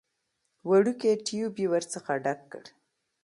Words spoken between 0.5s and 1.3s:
وړوکی